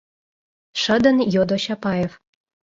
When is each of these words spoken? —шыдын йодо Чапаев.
—шыдын 0.81 1.17
йодо 1.33 1.57
Чапаев. 1.63 2.11